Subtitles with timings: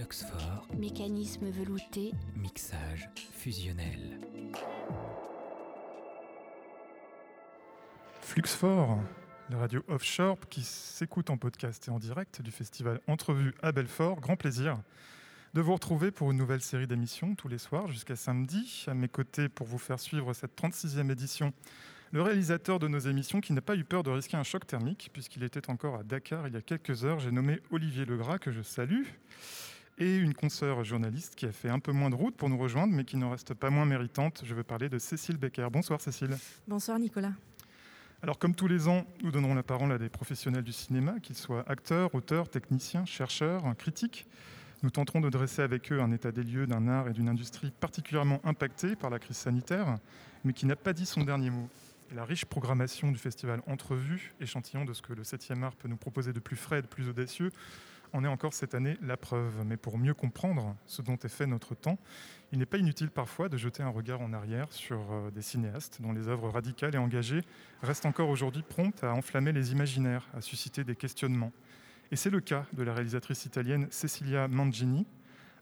[0.00, 0.66] Fluxfort.
[0.78, 2.12] Mécanisme velouté.
[2.34, 4.18] Mixage fusionnel.
[8.22, 8.98] Fluxfort,
[9.50, 14.22] la radio offshore qui s'écoute en podcast et en direct du festival Entrevue à Belfort.
[14.22, 14.80] Grand plaisir
[15.52, 18.86] de vous retrouver pour une nouvelle série d'émissions tous les soirs jusqu'à samedi.
[18.86, 21.52] À mes côtés pour vous faire suivre cette 36e édition,
[22.12, 25.10] le réalisateur de nos émissions qui n'a pas eu peur de risquer un choc thermique
[25.12, 27.18] puisqu'il était encore à Dakar il y a quelques heures.
[27.18, 29.04] J'ai nommé Olivier Legras que je salue
[30.00, 32.92] et une consoeur journaliste qui a fait un peu moins de route pour nous rejoindre
[32.92, 34.42] mais qui n'en reste pas moins méritante.
[34.44, 35.68] Je veux parler de Cécile Becker.
[35.70, 36.36] Bonsoir Cécile.
[36.66, 37.32] Bonsoir Nicolas.
[38.22, 41.36] Alors, comme tous les ans, nous donnerons la parole à des professionnels du cinéma, qu'ils
[41.36, 44.26] soient acteurs, auteurs, techniciens, chercheurs, critiques.
[44.82, 47.70] Nous tenterons de dresser avec eux un état des lieux d'un art et d'une industrie
[47.70, 49.98] particulièrement impactés par la crise sanitaire,
[50.44, 51.68] mais qui n'a pas dit son dernier mot.
[52.10, 55.88] Et la riche programmation du festival Entrevue, échantillon de ce que le 7e art peut
[55.88, 57.52] nous proposer de plus frais et de plus audacieux,
[58.12, 59.64] en est encore cette année la preuve.
[59.66, 61.98] Mais pour mieux comprendre ce dont est fait notre temps,
[62.52, 66.00] il n'est pas inutile parfois de jeter un regard en arrière sur euh, des cinéastes
[66.00, 67.42] dont les œuvres radicales et engagées
[67.82, 71.52] restent encore aujourd'hui promptes à enflammer les imaginaires, à susciter des questionnements.
[72.10, 75.06] Et c'est le cas de la réalisatrice italienne Cecilia Mangini,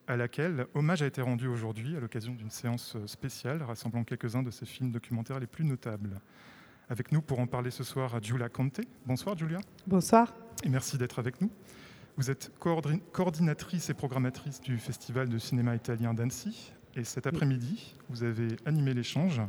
[0.07, 4.51] à laquelle hommage a été rendu aujourd'hui à l'occasion d'une séance spéciale rassemblant quelques-uns de
[4.51, 6.19] ses films documentaires les plus notables.
[6.89, 8.81] Avec nous pour en parler ce soir, Giulia Conte.
[9.05, 9.59] Bonsoir Giulia.
[9.87, 10.33] Bonsoir.
[10.65, 11.51] Et merci d'être avec nous.
[12.19, 16.73] Vous êtes coordinatrice et programmatrice du Festival de cinéma italien d'Annecy.
[16.97, 19.41] Et cet après-midi, vous avez animé l'échange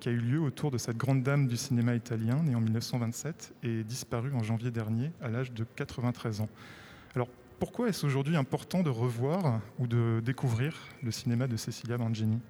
[0.00, 3.54] qui a eu lieu autour de cette grande dame du cinéma italien, née en 1927
[3.62, 6.48] et disparue en janvier dernier à l'âge de 93 ans.
[7.14, 7.28] Alors,
[7.60, 12.40] pourquoi est-ce aujourd'hui important de revoir ou de découvrir le cinéma de Cecilia Mangini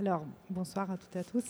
[0.00, 1.44] alors, bonsoir à toutes et à tous.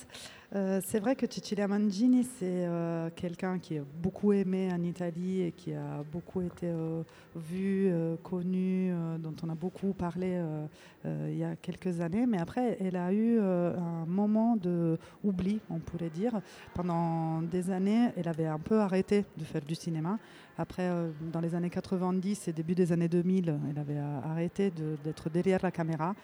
[0.56, 5.42] Euh, c'est vrai que Cecilia Mangini, c'est euh, quelqu'un qui est beaucoup aimé en Italie
[5.42, 7.04] et qui a beaucoup été euh,
[7.36, 7.92] vu,
[8.24, 10.42] connu, dont on a beaucoup parlé
[11.04, 12.26] il y a quelques années.
[12.26, 16.41] Mais après, elle a eu un moment de oubli, on pourrait dire.
[16.75, 20.19] Pendant des années, elle avait un peu arrêté de faire du cinéma.
[20.58, 20.91] Après,
[21.32, 24.72] dans les années 90 et début des années 2000, elle avait arrêté
[25.04, 26.16] d'être derrière la caméra.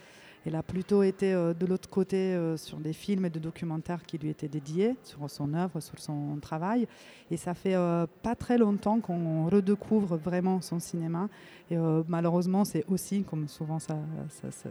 [0.45, 4.03] Elle a plutôt été euh, de l'autre côté euh, sur des films et des documentaires
[4.05, 6.87] qui lui étaient dédiés, sur son œuvre, sur son travail.
[7.31, 11.29] Et ça fait euh, pas très longtemps qu'on redécouvre vraiment son cinéma.
[11.69, 11.77] Et
[12.07, 13.99] malheureusement, c'est aussi, comme souvent ça,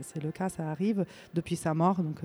[0.02, 2.22] c'est le cas, ça arrive depuis sa mort, donc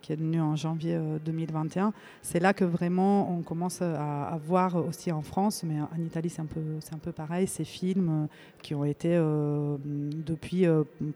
[0.00, 1.92] qui est venu en janvier 2021.
[2.22, 6.42] C'est là que vraiment on commence à, voir aussi en France, mais en Italie c'est
[6.42, 8.28] un peu, c'est un peu pareil, ces films
[8.62, 10.66] qui ont été depuis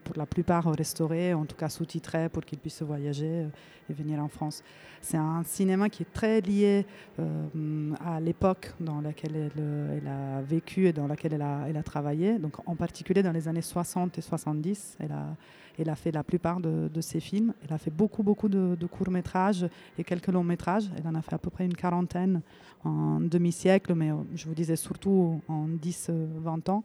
[0.05, 3.47] pour la plupart restaurés, en tout cas sous-titrés pour qu'ils puissent voyager
[3.91, 4.63] et venir en France.
[5.05, 6.87] C'est un cinéma qui est très lié
[7.21, 11.83] euh, à l'époque dans laquelle elle, euh, elle, a vécu et dans laquelle elle a,
[11.83, 12.39] travaillé.
[12.39, 17.01] Donc, en particulier dans les années 60 et 70, elle a, fait la plupart de,
[17.03, 17.53] ses films.
[17.63, 19.67] Elle a fait beaucoup, beaucoup de, de courts-métrages
[19.99, 20.91] et quelques longs-métrages.
[20.97, 22.41] Elle en a fait à peu près une quarantaine
[22.83, 26.83] en demi-siècle, mais euh, je vous disais surtout en 10-20 ans.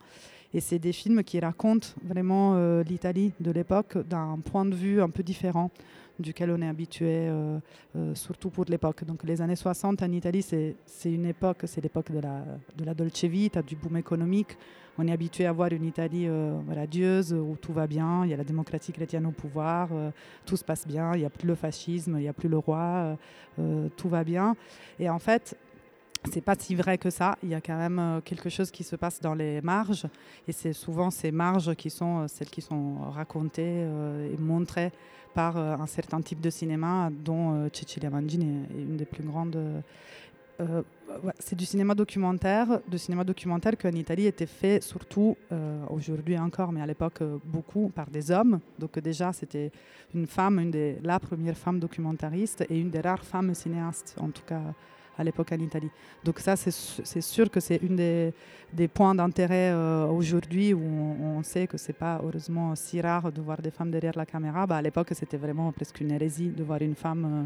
[0.54, 5.10] Et c'est des films qui racontent vraiment l'Italie de l'époque d'un point de vue un
[5.10, 5.70] peu différent
[6.20, 7.60] duquel on est habitué, euh,
[7.96, 9.04] euh, surtout pour l'époque.
[9.06, 10.76] Donc les années 60 en Italie, c'est
[11.06, 12.44] une époque, c'est l'époque de la,
[12.76, 14.58] de la dolce vita, du boom économique.
[14.98, 18.34] On est habitué à voir une Italie euh, radieuse, où tout va bien, il y
[18.34, 19.90] a la démocratie chrétienne au pouvoir,
[20.46, 22.58] tout se passe bien, il n'y a plus le fascisme, il n'y a plus le
[22.58, 23.18] roi,
[23.96, 24.56] tout va bien.
[25.00, 25.58] Et en fait,
[26.30, 27.38] c'est pas si vrai que ça.
[27.44, 30.06] Il y a quand même quelque chose qui se passe dans les marges,
[30.50, 33.84] et c'est souvent ces marges qui sont celles qui sont racontées
[34.34, 34.92] et montrées
[35.34, 39.24] par euh, un certain type de cinéma dont euh, Cecilia Mangini est une des plus
[39.24, 39.58] grandes.
[40.62, 40.82] Euh,
[41.40, 45.38] c'est du cinéma documentaire, du cinéma documentaire qui en Italie était fait surtout
[45.90, 48.60] aujourd'hui encore, mais à l'époque beaucoup par des hommes.
[48.78, 49.72] Donc déjà c'était
[50.14, 54.30] une femme, une des la première femme documentariste et une des rares femmes cinéastes, en
[54.32, 54.62] tout cas
[55.20, 55.92] à l'époque en Italie.
[56.24, 57.98] Donc ça, c'est sûr que c'est une
[58.74, 63.42] des, points d'intérêt euh, aujourd'hui où on, sait que c'est pas heureusement si rare de
[63.42, 64.66] voir des femmes derrière la caméra.
[64.66, 67.46] Bah, à l'époque, c'était vraiment presque une hérésie de voir une femme euh,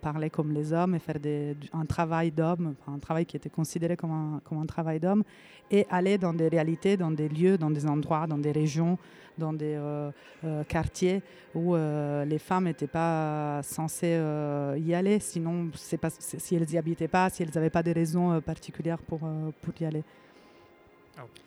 [0.00, 3.96] parler comme les hommes et faire des, un travail d'homme, un travail qui était considéré
[3.96, 5.24] comme un, travail d'homme,
[5.70, 8.98] et aller dans des réalités, dans des lieux, dans des endroits, dans des régions,
[9.38, 10.10] dans des euh,
[10.44, 11.22] euh, quartiers
[11.54, 14.20] où les femmes n'étaient pas censées
[14.78, 18.98] y aller, sinon si elles n'y habitaient pas, si elles n'avaient pas de raisons particulières
[18.98, 19.20] pour
[19.80, 20.04] y aller.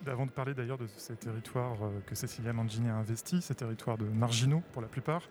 [0.06, 1.76] Avant de parler d'ailleurs de ces territoires
[2.06, 5.28] que Cecilia Mangini a investis, ces territoires de marginaux pour la plupart,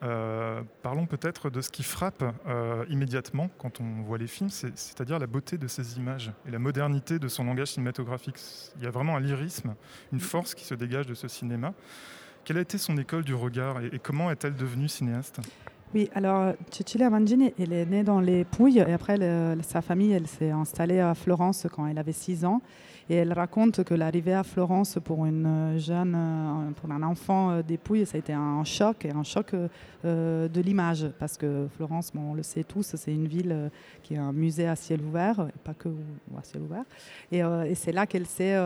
[0.00, 2.24] parlons peut-être de ce qui frappe
[2.88, 7.18] immédiatement quand on voit les films, c'est-à-dire la beauté de ces images et la modernité
[7.18, 8.36] de son langage cinématographique.
[8.78, 9.74] Il y a vraiment un lyrisme,
[10.12, 11.74] une force qui se dégage de ce cinéma.
[12.44, 15.40] Quelle a été son école du regard et, comment est-elle devenue cinéaste?
[15.94, 19.16] Oui, alors Cecilia Mangini, elle est née dans les Pouilles et après
[19.62, 22.60] sa famille, elle s'est installée à Florence quand elle avait 6 ans.
[23.10, 27.62] Et elle raconte que l'arrivée à Florence pour une jeune, euh, pour un enfant euh,
[27.62, 29.52] dépouille, ça a été un choc et un choc
[30.04, 33.70] euh, de l'image parce que Florence, on le sait tous, c'est une ville
[34.02, 35.90] qui est un musée à ciel ouvert, et pas que
[36.38, 36.84] à ciel ouvert.
[37.30, 38.58] Et, et c'est là qu'elle s'est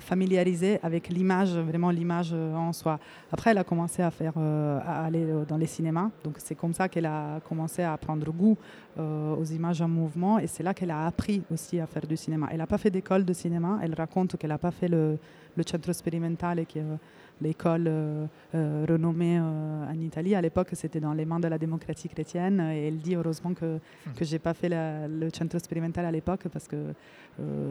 [0.00, 2.98] familiarisée avec l'image, vraiment l'image en soi.
[3.32, 6.10] Après, elle a commencé à faire, à aller dans les cinémas.
[6.22, 8.56] Donc c'est comme ça qu'elle a commencé à prendre goût
[8.98, 12.48] aux images en mouvement et c'est là qu'elle a appris aussi à faire du cinéma.
[12.50, 13.78] Elle n'a pas fait d'école de cinéma.
[13.82, 15.18] Elle raconte qu'elle n'a pas fait le,
[15.56, 16.96] le Centro Sperimentale, qui est euh,
[17.40, 20.34] l'école euh, euh, renommée en Italie.
[20.34, 22.60] À l'époque, c'était dans les mains de la démocratie chrétienne.
[22.60, 23.78] Et elle dit heureusement que
[24.20, 24.32] je hmm.
[24.32, 26.94] n'ai pas fait le Centro Sperimentale à l'époque parce que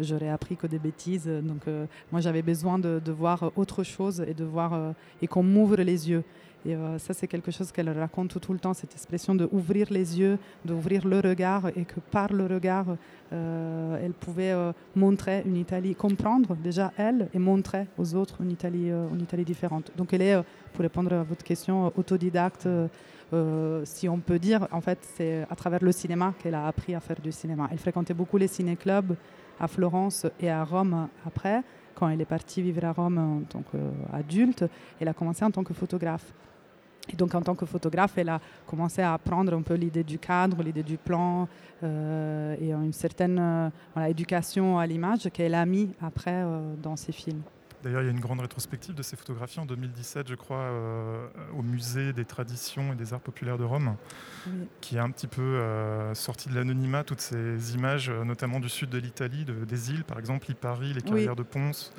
[0.02, 1.28] j'aurais appris que des bêtises.
[1.28, 1.62] Donc,
[2.12, 6.10] moi, j'avais besoin de, de, voir autre chose et de voir et qu'on m'ouvre les
[6.10, 6.24] yeux.
[6.66, 10.20] Et euh, ça, c'est quelque chose qu'elle raconte tout le temps, cette expression d'ouvrir les
[10.20, 12.86] yeux, d'ouvrir le regard, et que par le regard,
[13.34, 18.52] euh, elle pouvait euh, montrer une Italie, comprendre déjà elle, et montrer aux autres une
[18.52, 19.92] Italie, une Italie différente.
[19.98, 20.42] Donc elle est,
[20.74, 22.68] pour répondre à votre question, autodidacte.
[23.84, 27.00] si on peut dire, en fait, c'est à travers le cinéma qu'elle a appris à
[27.00, 27.68] faire du cinéma.
[27.72, 29.16] Elle fréquentait beaucoup les ciné-clubs
[29.60, 31.62] à Florence et à Rome après.
[31.96, 34.66] Quand elle est partie vivre à Rome en tant qu'adulte,
[35.00, 36.34] elle a commencé en tant que photographe.
[37.12, 40.20] Et donc, en tant que photographe, elle a commencé à apprendre un peu l'idée du
[40.20, 41.48] cadre, l'idée du plan
[41.84, 43.40] euh, et une certaine
[43.98, 47.42] euh, éducation à l'image qu'elle a mis après euh, dans ses films.
[47.84, 51.28] D'ailleurs, il y a une grande rétrospective de ces photographies en 2017, je crois, euh,
[51.58, 53.98] au musée des traditions et des arts populaires de Rome,
[54.80, 58.70] qui a un petit peu euh, sorti de l'anonymat toutes ces images, euh, notamment du
[58.70, 61.94] sud de l'Italie, des îles, par exemple, Lipari, les carrières de Ponce,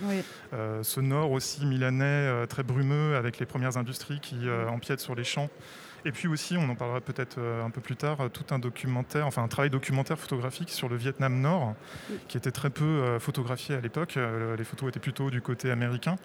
[0.53, 5.51] ce nord aussi milanais très brumeux avec les premières industries qui empiètent sur les champs.
[6.07, 9.43] Et puis aussi, on en parlera peut-être un peu plus tard, tout un documentaire, enfin
[9.43, 11.75] un travail documentaire photographique sur le Vietnam Nord,
[12.29, 14.19] qui était très peu photographié à l'époque.
[14.57, 16.17] Les photos étaient plutôt du côté américain.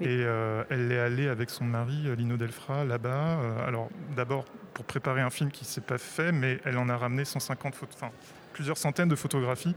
[0.00, 0.22] Et
[0.70, 3.38] elle est allée avec son mari, Lino Delfra, là-bas.
[3.64, 6.96] alors d'abord pour préparer un film qui ne s'est pas fait, mais elle en a
[6.96, 8.10] ramené 150 photos, enfin
[8.54, 9.74] plusieurs centaines de photographies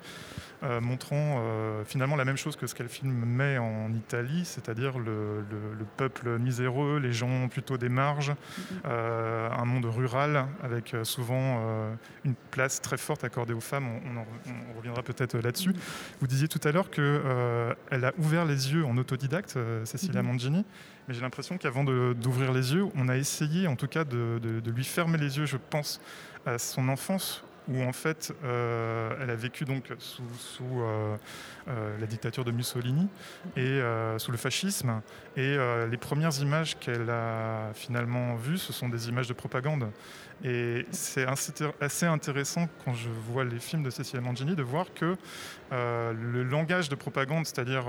[0.63, 5.43] euh, montrant euh, finalement la même chose que ce qu'elle filme en Italie, c'est-à-dire le,
[5.97, 8.33] peuple miséreux, les gens plutôt des marges,
[8.85, 11.61] euh, un monde rural avec souvent
[12.25, 13.87] une place très forte accordée aux femmes.
[13.87, 15.73] On, reviendra peut-être là-dessus.
[16.19, 20.65] Vous disiez tout à l'heure qu'elle a ouvert les yeux en autodidacte, Cecilia Mangini,
[21.07, 24.71] mais j'ai l'impression qu'avant d'ouvrir les yeux, on a essayé en tout cas de, de
[24.71, 25.99] lui fermer les yeux, je pense,
[26.45, 30.23] à son enfance où en fait euh, elle a vécu donc sous,
[30.63, 31.15] euh,
[31.67, 33.07] euh, la dictature de Mussolini
[33.55, 33.81] et
[34.17, 35.01] sous le fascisme.
[35.35, 35.57] Et
[35.89, 39.89] les premières images qu'elle a finalement vues, ce sont des images de propagande.
[40.43, 41.25] Et c'est
[41.81, 45.15] assez intéressant quand je vois les films de Cecilia Mangini de voir que
[45.71, 47.85] le langage de propagande, c'est-à-dire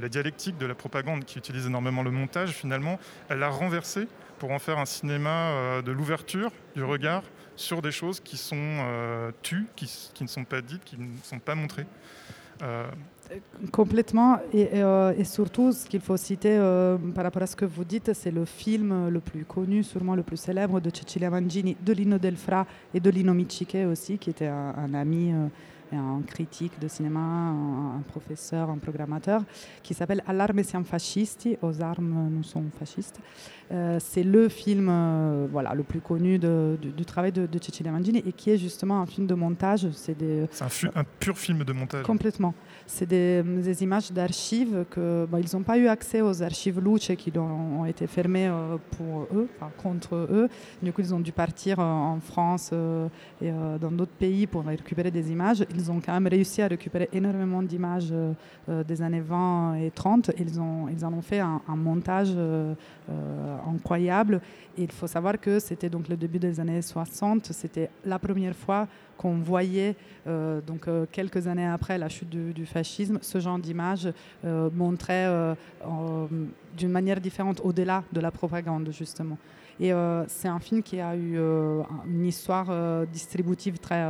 [0.00, 2.98] la dialectique de la propagande qui utilise énormément le montage, finalement,
[3.28, 7.22] elle l'a renversé pour en faire un cinéma de l'ouverture du regard
[7.56, 9.88] sur des choses qui sont euh, tues, qui,
[10.20, 11.86] ne sont pas dites, qui ne sont pas montrées.
[12.62, 12.88] Euh,
[13.70, 14.38] Complètement.
[14.52, 16.58] Et, euh, et, surtout, ce qu'il faut citer
[17.14, 20.22] par rapport à ce que vous dites, c'est le film le plus connu, sûrement le
[20.22, 24.48] plus célèbre de Cecilia Mangini, de Lino Delfra et de Lino Michiche aussi, qui était
[24.48, 25.32] un ami
[25.96, 29.42] un critique de cinéma, un, professeur, un programmateur,
[29.82, 33.20] qui s'appelle Allarme siamo fascisti, aux armes nous sommes fascistes.
[33.72, 38.22] Euh, c'est le film euh, voilà, le plus connu du, travail de, de Cecilia Mangini
[38.26, 39.88] et qui est justement un film de montage.
[39.92, 42.04] C'est un, un, pur film de montage.
[42.04, 42.54] Complètement.
[42.92, 47.32] C'est des, images d'archives que bon, ils n'ont pas eu accès aux archives Luce qui
[47.38, 49.48] ont, été fermées euh, pour eux,
[49.80, 50.48] contre eux.
[50.82, 52.72] Du coup, ils ont dû partir en France
[53.40, 55.64] et dans d'autres pays pour récupérer des images.
[55.72, 58.12] Ils ont quand même réussi à récupérer énormément d'images
[58.68, 60.32] des années 20 et 30.
[60.38, 62.34] Ils, en ont fait un, montage
[63.68, 64.40] incroyable.
[64.76, 67.46] Il faut savoir que c'était donc le début des années 60.
[67.52, 68.88] C'était la première fois
[69.20, 69.96] qu'on voyait,
[70.26, 74.08] euh, donc euh, quelques années après la chute du, fascisme, ce genre d'image
[74.46, 75.28] euh, montrait
[76.78, 79.36] d'une manière différente au-delà de la propagande justement.
[79.80, 84.04] Et euh, c'est un film qui a eu euh, une histoire euh, distributive très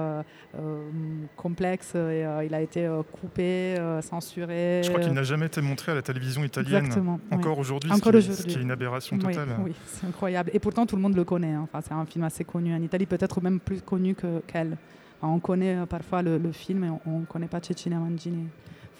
[1.37, 1.95] complexe.
[1.95, 2.89] Et, il a été
[3.21, 4.83] coupé, censuré.
[4.83, 6.87] Je crois qu'il n'a jamais été montré à la télévision italienne.
[6.87, 9.49] Exactement, encore aujourd'hui, ce, qui est une aberration totale.
[9.65, 10.51] Oui, c'est incroyable.
[10.53, 11.53] Et pourtant, tout le monde le connaît.
[11.53, 11.69] Hein.
[11.73, 14.77] Enfin, c'est un film assez connu en Italie, peut-être même plus connu qu'elle.
[15.23, 18.49] On connaît parfois le, film et on ne connaît pas Cecilia Mangini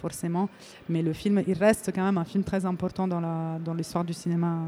[0.01, 0.49] forcément.
[0.89, 4.59] Mais le film, il reste quand même un film très important dans l'histoire du cinéma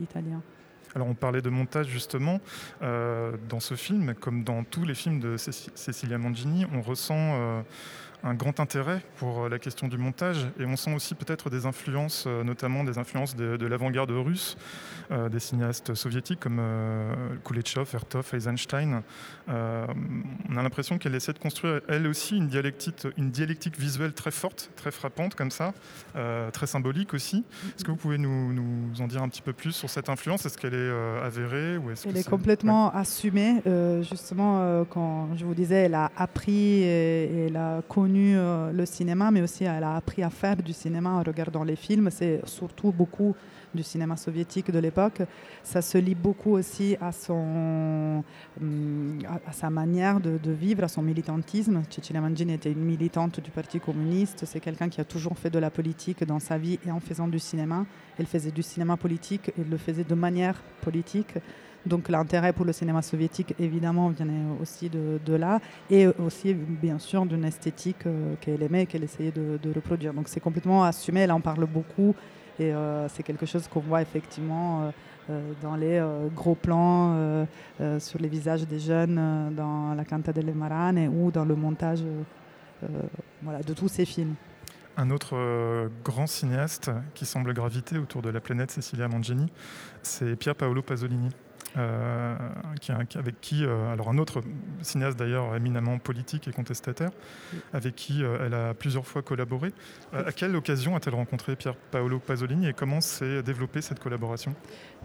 [0.00, 0.42] italien.
[0.94, 2.40] Alors on parlait de montage justement.
[2.82, 7.62] Euh, dans ce film, comme dans tous les films de Cecilia Mangini, on ressent euh,
[8.24, 11.64] un grand intérêt pour euh, la question du montage et on sent aussi peut-être des
[11.64, 14.56] influences, notamment des influences de, l'avant-garde russe,
[15.10, 16.60] des cinéastes soviétiques comme
[17.44, 19.02] Kuleshov, Ertov, Eisenstein.
[19.48, 24.90] on a l'impression qu'elle essaie de construire elle aussi une dialectique, visuelle très forte, très
[24.90, 25.74] frappante comme ça,
[26.52, 27.44] très symbolique aussi.
[27.76, 30.46] Est-ce que vous pouvez nous, nous, en dire un petit peu plus sur cette influence?
[30.46, 33.62] Est-ce qu'elle euh, avérée ou est Elle est, complètement assumée.
[33.66, 38.86] Euh, justement, euh, quand je vous disais, elle a appris et, elle a connu le
[38.86, 42.08] cinéma, mais aussi elle a appris à faire du cinéma en regardant les films.
[42.10, 43.34] C'est surtout beaucoup
[43.74, 45.22] du cinéma soviétique de l'époque.
[45.62, 48.22] Ça se lie beaucoup aussi à, son,
[48.60, 51.82] hum, à, sa manière de, vivre, à son militantisme.
[51.90, 54.44] Cecilia Mangini était une militante du Parti communiste.
[54.46, 57.28] C'est quelqu'un qui a toujours fait de la politique dans sa vie et en faisant
[57.28, 57.86] du cinéma.
[58.18, 61.34] Elle faisait du cinéma politique et le faisait de manière politique.
[61.84, 65.60] Donc l'intérêt pour le cinéma soviétique, évidemment, venait aussi de, là,
[65.90, 70.14] et aussi, bien sûr, d'une esthétique euh, qu'elle aimait et qu'elle essayait de, de, reproduire.
[70.14, 72.14] Donc c'est complètement assumé, elle en parle beaucoup,
[72.58, 74.90] et euh, c'est quelque chose qu'on voit effectivement euh,
[75.30, 76.02] euh, dans les
[76.34, 77.46] gros plans
[77.98, 82.02] sur les visages des jeunes dans La Canta delle Marane ou dans le montage
[82.82, 84.34] de tous ces films.
[84.96, 89.46] Un autre grand cinéaste qui semble graviter autour de la planète Cecilia Mangini,
[90.02, 91.30] c'est Pier Paolo Pasolini.
[91.78, 92.36] Euh,
[93.14, 94.42] avec qui, euh, alors un autre
[94.82, 97.10] cinéaste d'ailleurs éminemment politique et contestataire,
[97.72, 99.72] avec qui euh, elle a plusieurs fois collaboré.
[100.12, 104.54] à quelle occasion a-t-elle rencontré Pier Paolo Pasolini et comment s'est développée cette collaboration?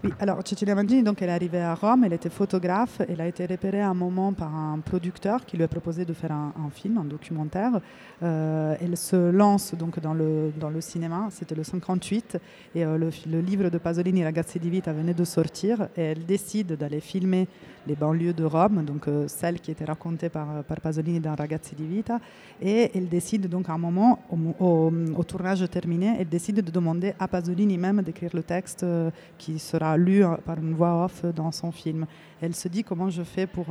[0.03, 3.27] Oui, alors Cecilia Mangini, donc, elle est arrivée à Rome, elle était photographe, elle a
[3.27, 6.53] été repérée à un moment par un producteur qui lui a proposé de faire un,
[6.71, 7.79] film, un documentaire.
[8.21, 10.51] elle se lance donc dans le,
[10.81, 12.37] cinéma, c'était le 58,
[12.75, 16.73] et le, le, livre de Pasolini, Ragazzi di Vita, venait de sortir, et elle décide
[16.77, 17.47] d'aller filmer
[17.87, 21.85] les banlieues de Rome, donc euh, celles qui étaient racontées par, Pasolini dans Ragazzi di
[21.85, 22.19] Vita.
[22.61, 24.19] Et elle décide donc à un moment,
[24.59, 29.57] au, tournage terminé, elle décide de demander à Pasolini même d'écrire le texte euh, qui
[29.57, 32.05] sera lu euh, par une voix off dans son film.
[32.41, 33.67] Elle se dit comment je fais pour,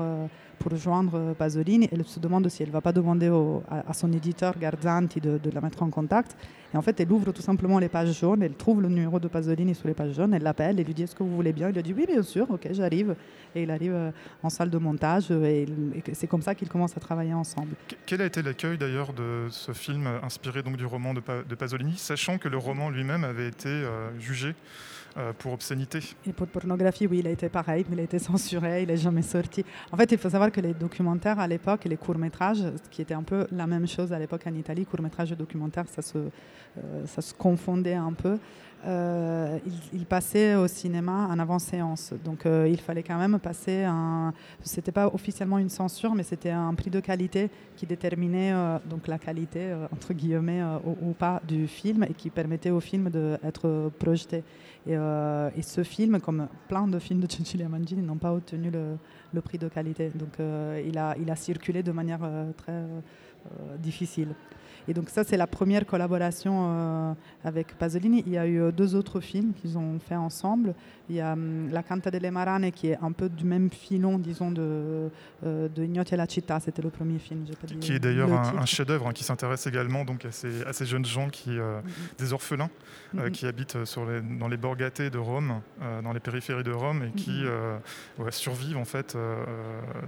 [0.59, 1.89] pour joindre Pasolini.
[1.93, 3.31] Elle se demande si elle ne va pas demander
[3.69, 6.37] à, son éditeur Garzanti de, la mettre en contact.
[6.75, 9.29] Et en fait, elle ouvre tout simplement les pages jaunes, elle trouve le numéro de
[9.29, 11.69] Pasolini sur les pages jaunes, elle l'appelle et lui dit Est-ce que vous voulez bien?
[11.69, 13.15] Il lui dit Oui, bien sûr, ok, j'arrive.
[13.55, 14.11] Et il arrive euh,
[14.43, 15.67] en salle de montage et,
[16.13, 17.77] c'est comme ça qu'ils commencent à travailler ensemble.
[18.05, 22.39] Quel a été l'accueil d'ailleurs de ce film inspiré donc du roman de, Pasolini, sachant
[22.39, 24.55] que le roman lui-même avait été euh, jugé
[25.19, 26.01] euh, pour obscénité.
[26.27, 28.97] Et pour pornographie, oui, il a été pareil, mais il a été censuré, il n'est
[28.97, 29.65] jamais sorti.
[29.91, 33.15] En fait, il faut savoir que les documentaires à l'époque les courts-métrages, ce qui était
[33.15, 37.07] un peu la même chose à l'époque en Italie, courts-métrages et documentaires, ça se, euh,
[37.07, 38.39] ça se confondait un peu.
[38.87, 39.59] Euh,
[39.93, 42.13] il, passait au cinéma en avant-séance.
[42.25, 44.33] Donc euh, il fallait quand même passer un.
[44.63, 48.53] C'était pas officiellement une censure, mais c'était un prix de qualité qui déterminait
[48.89, 53.91] donc la qualité, entre guillemets, ou, pas du film et qui permettait au film d'être
[53.99, 54.45] projeté.
[54.87, 54.97] Et,
[55.63, 59.69] ce film, comme plein de films de Cecilia Mangini, n'ont pas obtenu le, prix de
[59.69, 60.11] qualité.
[60.15, 62.21] Donc il a circulé de manière
[62.57, 62.85] très
[63.79, 64.35] difficile.
[64.89, 67.13] Et donc ça, c'est la première collaboration euh,
[67.45, 68.23] avec Pasolini.
[68.27, 70.75] Il y a eu euh, deux autres films qu'ils ont fait ensemble.
[71.09, 74.19] Il y a hum, La Canta delle Marane, qui est un peu du même filon,
[74.19, 75.11] disons, de,
[75.45, 76.61] euh, de Ignotti e la Città.
[76.61, 77.45] C'était le premier film.
[77.81, 81.05] qui est d'ailleurs un, chef-d'œuvre hein, qui s'intéresse également donc, à, ces, à ces jeunes
[81.05, 82.19] gens, qui, mm-hmm.
[82.19, 82.71] des orphelins,
[83.15, 83.31] mm-hmm.
[83.31, 85.61] qui habitent sur les, dans les borgate de Rome,
[86.03, 88.31] dans les périphéries de Rome, et qui mm-hmm.
[88.31, 89.17] survivent en fait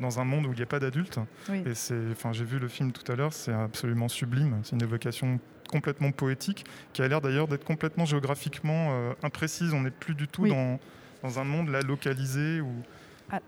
[0.00, 1.18] dans un monde où il n'y a pas d'adultes.
[1.66, 4.61] Et c'est, enfin, j'ai vu le film tout à l'heure, c'est absolument sublime.
[4.62, 9.75] C'est une évocation complètement poétique, qui a l'air d'ailleurs d'être complètement géographiquement euh, imprécise.
[9.75, 10.80] On n'est plus du tout dans,
[11.23, 12.61] dans, un monde là localisé.
[12.61, 12.73] Ou...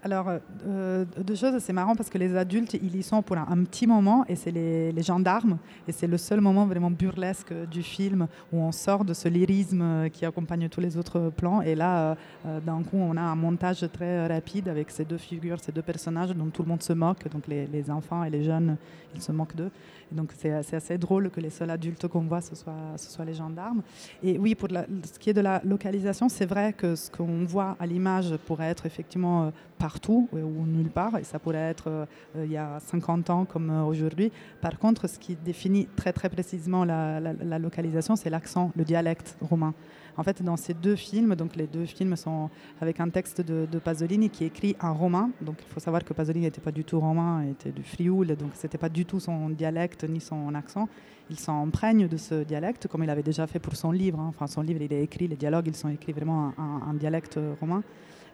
[0.02, 0.28] Alors,
[0.66, 3.86] euh, deux choses, c'est marrant parce que les adultes, ils y sont pour un, petit
[3.86, 5.56] moment et c'est les, gendarmes.
[5.88, 10.10] Et c'est le seul moment vraiment burlesque du film où on sort de ce lyrisme
[10.10, 11.62] qui accompagne tous les autres plans.
[11.62, 15.58] Et là, euh, d'un coup, on a un montage très rapide avec ces deux figures,
[15.60, 17.26] ces deux personnages dont tout le monde se moque.
[17.30, 18.76] Donc les enfants et les jeunes,
[19.14, 19.70] ils se moquent d'eux.
[20.12, 23.82] Donc c'est assez drôle que les seuls adultes qu'on voit, ce soit les gendarmes.
[24.22, 27.76] Et oui, pour ce qui est de la localisation, c'est vrai que ce qu'on voit
[27.78, 32.06] à l'image pourrait être effectivement euh, partout ou nulle part, et ça pourrait être euh,
[32.44, 34.30] il y a 50 ans comme aujourd'hui.
[34.60, 39.36] Par contre, ce qui définit très très précisément la, la localisation, c'est l'accent, le dialecte
[39.40, 39.74] romain.
[40.20, 43.78] En fait, dans ces deux films, donc les deux films sont avec un texte de,
[43.78, 45.30] Pasolini qui écrit en romain.
[45.40, 48.26] Donc il faut savoir que Pasolini n'était pas du tout romain, il était du Frioul,
[48.36, 50.90] donc c'était pas du tout son dialecte ni son accent.
[51.30, 54.20] Il s'emprègne de ce dialecte comme il avait déjà fait pour son livre.
[54.20, 54.26] Hein.
[54.28, 57.82] Enfin, son livre, il est écrit, les dialogues, ils sont écrits vraiment en, dialecte romain.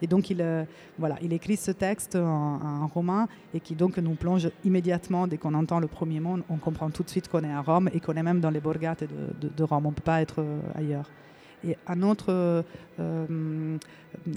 [0.02, 0.64] Et donc, il, euh,
[0.98, 5.54] voilà, il écrit ce texte en, romain et qui donc nous plonge immédiatement, dès qu'on
[5.54, 8.14] entend le premier mot, on comprend tout de suite qu'on est à Rome et qu'on
[8.14, 9.86] est même dans les borgate de, de Rome.
[9.86, 11.08] On ne peut pas être euh, ailleurs.
[11.64, 12.62] Et un autre, euh,
[13.00, 13.76] euh,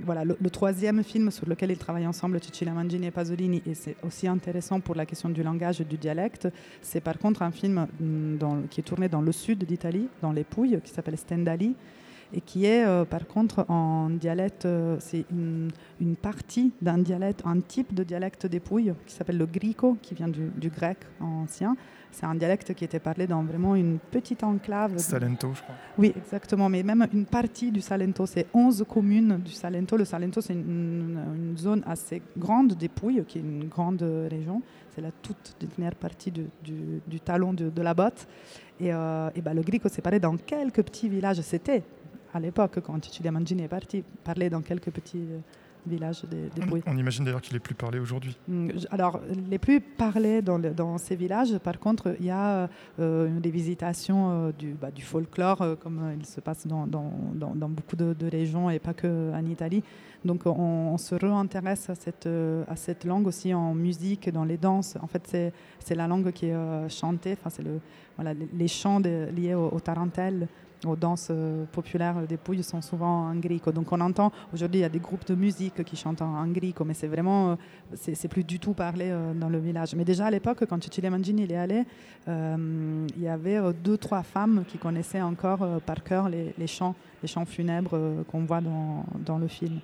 [0.03, 3.95] voilà, le, troisième film sur lequel ils travaillent ensemble, Cecilia Mangini et Pasolini, et c'est
[4.03, 6.47] aussi intéressant pour la question du langage et du dialecte,
[6.81, 10.43] c'est par contre un film mm, qui est tourné dans le sud d'Italie, dans les
[10.43, 11.75] Pouilles, qui s'appelle Stendhali,
[12.33, 14.67] et qui est euh, par contre en dialecte,
[14.99, 15.71] c'est une,
[16.21, 20.27] partie d'un dialecte, un type de dialecte des Pouilles qui s'appelle le grico, qui vient
[20.27, 21.75] du, du grec ancien,
[22.11, 24.97] c'est un dialecte qui était parlé dans vraiment une petite enclave.
[24.97, 25.75] Salento, je crois.
[25.97, 26.67] Oui, exactement.
[26.67, 29.95] Mais même une partie du Salento, c'est 11 communes du Salento.
[29.95, 34.61] Le Salento, c'est une, zone assez grande des Pouilles, qui est une grande région.
[34.93, 38.27] C'est la toute dernière partie du, du, talon de, la botte.
[38.79, 41.41] Et, euh, et ben, le Grico s'est parlé dans quelques petits villages.
[41.41, 41.83] C'était
[42.33, 45.27] à l'époque, quand Cecilia Mangini est parti, parler dans quelques petits
[45.85, 46.49] village des,
[46.85, 48.37] On, imagine d'ailleurs qu'il est plus parlé aujourd'hui.
[48.47, 49.19] Mm, alors,
[49.49, 52.69] les plus parlés dans, dans, ces villages, par contre, il y a
[52.99, 57.11] euh, des visitations euh, du, bah, du, folklore, euh, comme il se passe dans, dans,
[57.33, 59.83] dans beaucoup de, régions et pas qu'en Italie.
[60.25, 64.97] Donc, on, se réintéresse à cette, à cette langue aussi en musique, dans les danses.
[65.01, 67.79] En fait, c'est la langue qui est chantée, enfin, c'est le,
[68.17, 70.47] voilà, les, chants liés aux au tarentelles
[70.85, 73.71] aux danses euh, populaires des Pouilles sont souvent en grico.
[73.71, 76.85] Donc on entend, aujourd'hui il y a des groupes de musique qui chantent en, grico,
[76.85, 77.55] mais c'est vraiment, euh,
[77.95, 79.95] c'est plus du tout parlé euh, dans le village.
[79.95, 81.83] Mais déjà à l'époque, quand Cecilia Mangini est allé,
[82.27, 86.93] il y avait deux, trois femmes qui connaissaient encore par cœur les, chants,
[87.23, 89.79] les chants funèbres qu'on voit dans le film.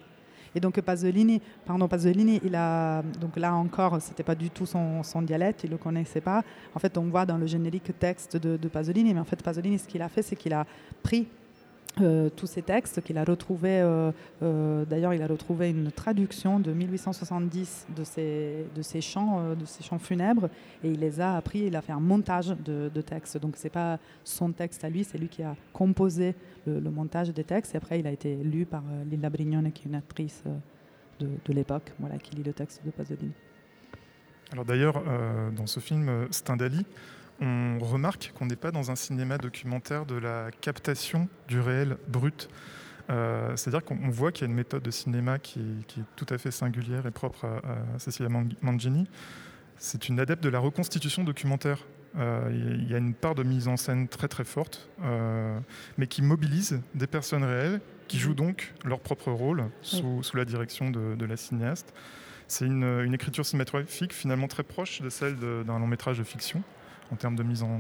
[0.56, 5.22] Et donc Pasolini, pardon, Pasolini, il a, donc là encore, c'était pas du tout son,
[5.22, 6.44] dialecte, il le connaissait pas.
[6.74, 9.78] En fait, on voit dans le générique texte de, de Pasolini, mais en fait, Pasolini,
[9.78, 10.66] ce qu'il a fait, c'est qu'il a
[11.04, 11.28] pris
[12.02, 13.80] euh, tous ces textes qu'il a retrouvés.
[13.80, 14.12] Euh,
[14.44, 19.66] euh, d'ailleurs, il a retrouvé une traduction de 1870 de ces, de ces chants, de
[19.66, 20.50] ces chants funèbres,
[20.84, 21.60] et il les a appris.
[21.60, 23.38] Il a fait un montage de, textes.
[23.38, 27.44] Donc, c'est pas son texte à lui, c'est lui qui a composé le, montage des
[27.44, 27.76] textes.
[27.76, 30.44] Et après, il a été lu par Lilla Brignone, qui est une actrice
[31.20, 33.32] de, de l'époque, voilà, qui lit le texte de Pasolini.
[34.52, 35.02] Alors d'ailleurs,
[35.56, 36.86] dans ce film, Stendhali,
[37.42, 42.50] on remarque qu'on n'est pas dans un cinéma documentaire de la captation du réel brut.
[43.10, 46.38] Euh, c'est-à-dire qu'on voit qu'il y a une méthode de cinéma qui, est tout à
[46.38, 48.30] fait singulière et propre à, Cecilia
[48.62, 49.08] Mangini.
[49.78, 51.86] C'est une adepte de la reconstitution documentaire.
[52.18, 55.60] Euh, il y a une part de mise en scène très très forte, euh,
[55.98, 60.90] mais qui mobilise des personnes réelles qui jouent donc leur propre rôle sous, la direction
[60.90, 61.94] de, la cinéaste.
[62.48, 66.64] C'est une, une, écriture cinématographique finalement très proche de celle d'un long métrage de fiction
[67.12, 67.80] en termes de mise en,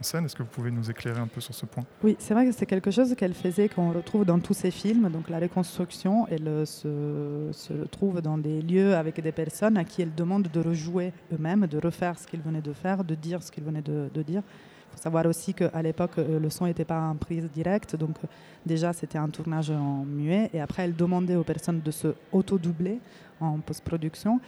[0.00, 0.24] scène.
[0.24, 1.84] Est-ce que vous pouvez nous éclairer un peu sur ce point?
[2.02, 5.10] Oui, c'est vrai que c'est quelque chose qu'elle faisait qu'on retrouve dans tous ses films.
[5.10, 10.02] Donc la reconstruction, elle se, se, trouve dans des lieux avec des personnes à qui
[10.02, 13.50] elle demande de rejouer eux-mêmes, de refaire ce qu'ils venaient de faire, de dire ce
[13.50, 14.42] qu'ils venaient de, dire.
[14.42, 18.16] Il faut savoir aussi qu'à l'époque, euh, le son n'était pas en prise directe, donc
[18.24, 18.26] euh,
[18.66, 22.98] déjà c'était un tournage en muet, et après elle demandait aux personnes de se auto-doubler
[23.40, 24.40] en post-production.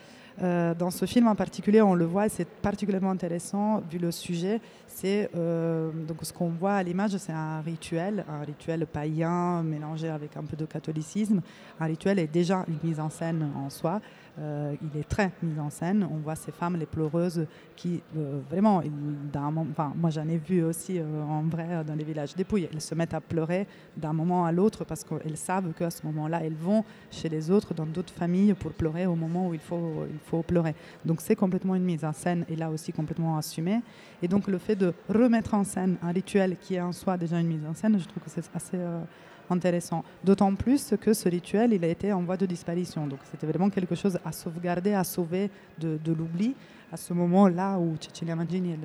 [0.42, 4.61] Euh, dans ce film en particulier, on le voit c'est particulièrement intéressant vu le sujet.
[4.87, 10.09] C'est euh, donc ce qu'on voit à l'image, c'est un rituel, un rituel païen mélangé
[10.09, 11.42] avec un peu de catholicisme.
[11.79, 14.00] Un rituel est déjà une mise en scène en soi.
[14.38, 16.07] Euh, il est très mis en scène.
[16.11, 18.83] On voit ces femmes, les pleureuses, qui euh, vraiment,
[19.71, 22.69] enfin, moi j'en ai vu aussi euh, en vrai dans les villages dépouilles.
[22.73, 23.66] Elles se mettent à pleurer
[23.97, 27.75] d'un moment à l'autre parce qu'elles savent qu'à ce moment-là, elles vont chez les autres,
[27.75, 30.75] dans d'autres familles, pour pleurer au moment où il faut, il faut pleurer.
[31.05, 33.81] Donc c'est complètement une mise en scène et là aussi complètement assumée.
[34.23, 37.40] Et donc le fait de remettre en scène un rituel qui est en soi déjà
[37.40, 38.79] une mise en scène, je trouve que c'est assez
[39.53, 40.05] intéressant.
[40.25, 43.07] D'autant plus que ce rituel, il a été en voie de disparition.
[43.07, 46.55] Donc c'était vraiment quelque chose à sauvegarder, à sauver de, l'oubli
[46.93, 48.77] à ce moment-là où Cecilia Mangini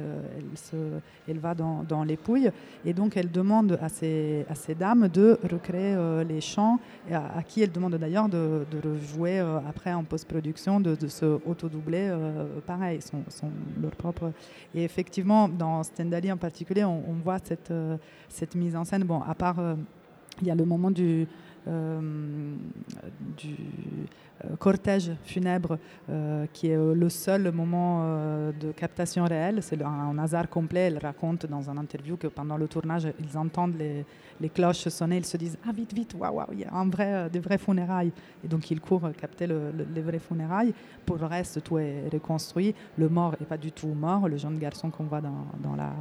[1.28, 2.52] elle, va dans, les Pouilles
[2.86, 4.46] et donc elle demande à ces,
[4.78, 6.80] dames de recréer euh, les chants
[7.12, 12.10] à, qui elle demande d'ailleurs de, de rejouer euh, après en post-production, de, se auto-doubler
[12.10, 13.24] euh, pareil, son,
[13.82, 14.32] leur propre.
[14.74, 17.74] Et effectivement, dans Stendhal en particulier, on, on voit cette,
[18.30, 19.04] cette mise en scène.
[19.04, 19.58] Bon, à part,
[20.42, 21.28] il y a le moment du
[21.68, 22.56] euh,
[24.44, 28.06] euh, cortège funèbre euh, qui est le seul moment
[28.52, 29.60] de captation réelle.
[29.62, 30.88] C'est un, hasard complet.
[30.88, 35.18] Elle raconte dans un interview que pendant le tournage, ils entendent les, cloches sonner.
[35.18, 37.58] Ils se disent Ah, vite, vite, waouh, wow, il y a un vrai, des vrais
[37.58, 38.12] funérailles.
[38.44, 40.74] Et donc, ils courent capter le, les vrais funérailles.
[41.06, 42.76] Pour le reste, tout est reconstruit.
[42.98, 44.28] Le mort n'est pas du tout mort.
[44.28, 45.94] Le jeune garçon qu'on voit dans la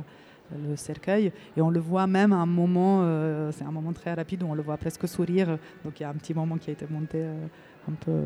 [0.53, 1.33] le cercueil.
[1.57, 4.47] Et on le voit même à un moment, euh, c'est un moment très rapide où
[4.47, 5.59] on le voit presque sourire.
[5.85, 7.47] Donc il y a un petit moment qui a été monté euh,
[7.89, 8.23] un peu.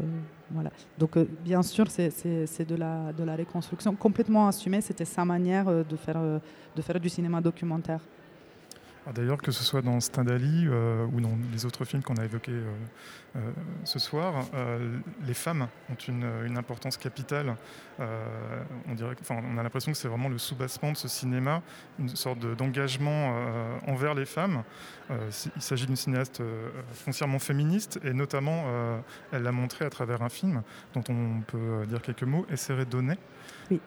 [0.51, 0.71] voilà.
[0.99, 4.81] Donc euh, bien sûr, c'est de la, de la reconstruction complètement assumée.
[4.81, 6.21] C'était sa manière de faire,
[6.77, 8.01] de faire du cinéma documentaire.
[9.09, 12.25] Ah, d'ailleurs, que ce soit dans Stendhali euh, ou dans les autres films qu'on a
[12.27, 12.75] évoqués euh,
[13.37, 13.53] euh,
[13.85, 14.45] ce soir,
[15.27, 17.57] les femmes ont une, importance capitale.
[17.99, 21.63] on, a l'impression que c'est vraiment le soubassement de ce cinéma,
[21.99, 23.35] une sorte d'engagement
[23.87, 24.63] envers les femmes.
[25.11, 26.43] il s'agit d'une cinéaste
[26.93, 28.65] foncièrement féministe et notamment,
[29.31, 30.63] elle l'a montré à travers un film
[30.95, 33.19] dont on peut dire quelques mots, Essere donner.
[33.71, 33.81] Oui.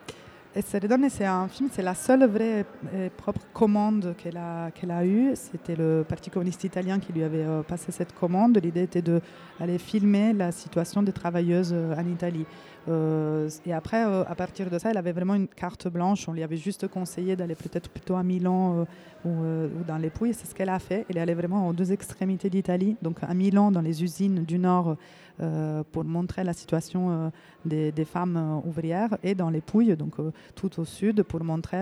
[0.53, 5.05] Et c'est un film, c'est la seule vraie et propre commande qu'elle a, qu'elle a
[5.05, 5.31] eue.
[5.33, 8.57] C'était le Parti communiste italien qui lui avait euh, passé cette commande.
[8.61, 12.45] L'idée était d'aller filmer la situation des travailleuses euh, en Italie.
[12.87, 16.27] Euh, et après, à partir de ça, elle avait vraiment une carte blanche.
[16.27, 18.85] On lui avait juste conseillé d'aller peut-être plutôt à Milan
[19.25, 20.33] ou, ou, dans les Pouilles.
[20.33, 21.05] C'est ce qu'elle a fait.
[21.09, 24.57] Elle est allée vraiment aux deux extrémités d'Italie, donc à Milan, dans les usines du
[24.57, 24.97] nord
[25.41, 30.15] euh, pour montrer la situation euh, des, femmes euh, ouvrières et dans les Pouilles, donc
[30.55, 31.77] tout au sud, pour montrer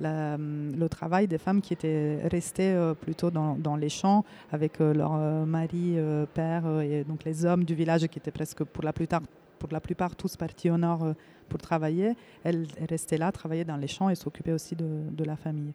[0.00, 5.12] la, le travail des femmes qui étaient restées plutôt dans, les champs avec leur
[5.46, 5.96] mari,
[6.34, 9.22] père et donc les hommes du village qui étaient presque pour la plupart,
[9.58, 11.14] pour la plupart tous partis au nord
[11.48, 12.14] pour travailler.
[12.44, 15.72] Elles restaient là, travaillaient dans les champs et s'occupaient aussi de, de la famille.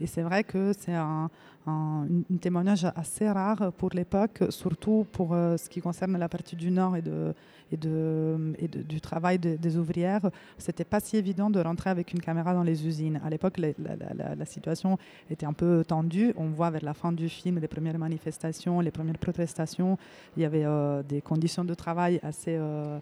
[0.00, 1.30] Et c'est vrai que c'est un,
[1.66, 2.06] un,
[2.40, 6.96] témoignage assez rare pour l'époque, surtout pour euh, ce qui concerne la partie du Nord
[6.96, 7.34] et, de,
[7.70, 10.30] et, de, et du travail de, des ouvrières.
[10.58, 13.20] C'était pas si évident de rentrer avec une caméra dans les usines.
[13.24, 14.98] À l'époque, la, situation
[15.30, 16.34] était un peu tendue.
[16.36, 19.98] On voit vers la fin du film les premières manifestations, les premières protestations.
[20.36, 22.98] Il y avait euh, des conditions de travail assez euh,